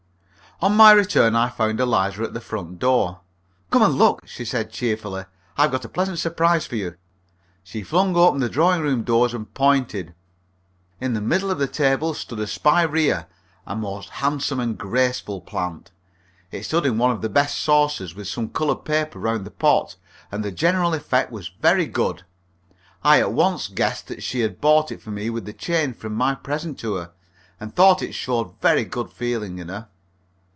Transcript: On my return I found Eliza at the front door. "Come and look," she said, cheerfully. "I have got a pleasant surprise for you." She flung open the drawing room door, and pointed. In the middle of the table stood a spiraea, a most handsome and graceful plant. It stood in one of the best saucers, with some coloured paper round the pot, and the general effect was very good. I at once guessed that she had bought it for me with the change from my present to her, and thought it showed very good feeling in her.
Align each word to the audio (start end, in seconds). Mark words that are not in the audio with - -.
On 0.63 0.75
my 0.77 0.91
return 0.91 1.35
I 1.35 1.49
found 1.49 1.79
Eliza 1.79 2.21
at 2.21 2.35
the 2.35 2.39
front 2.39 2.77
door. 2.77 3.21
"Come 3.71 3.81
and 3.81 3.95
look," 3.95 4.27
she 4.27 4.45
said, 4.45 4.69
cheerfully. 4.71 5.25
"I 5.57 5.63
have 5.63 5.71
got 5.71 5.85
a 5.85 5.89
pleasant 5.89 6.19
surprise 6.19 6.67
for 6.67 6.75
you." 6.75 6.97
She 7.63 7.81
flung 7.81 8.15
open 8.15 8.41
the 8.41 8.47
drawing 8.47 8.81
room 8.83 9.01
door, 9.01 9.27
and 9.33 9.51
pointed. 9.55 10.13
In 10.99 11.13
the 11.15 11.19
middle 11.19 11.49
of 11.49 11.57
the 11.57 11.65
table 11.65 12.13
stood 12.13 12.37
a 12.39 12.45
spiraea, 12.45 13.25
a 13.65 13.75
most 13.75 14.09
handsome 14.21 14.59
and 14.59 14.77
graceful 14.77 15.41
plant. 15.41 15.89
It 16.51 16.61
stood 16.61 16.85
in 16.85 16.99
one 16.99 17.09
of 17.09 17.23
the 17.23 17.29
best 17.29 17.59
saucers, 17.59 18.13
with 18.13 18.27
some 18.27 18.47
coloured 18.47 18.85
paper 18.85 19.17
round 19.17 19.45
the 19.45 19.49
pot, 19.49 19.95
and 20.31 20.45
the 20.45 20.51
general 20.51 20.93
effect 20.93 21.31
was 21.31 21.49
very 21.59 21.87
good. 21.87 22.21
I 23.03 23.19
at 23.19 23.33
once 23.33 23.67
guessed 23.67 24.09
that 24.09 24.21
she 24.21 24.41
had 24.41 24.61
bought 24.61 24.91
it 24.91 25.01
for 25.01 25.09
me 25.09 25.31
with 25.31 25.45
the 25.45 25.53
change 25.53 25.95
from 25.95 26.13
my 26.13 26.35
present 26.35 26.77
to 26.81 26.93
her, 26.97 27.13
and 27.59 27.75
thought 27.75 28.03
it 28.03 28.11
showed 28.13 28.61
very 28.61 28.85
good 28.85 29.09
feeling 29.09 29.57
in 29.57 29.69
her. 29.69 29.87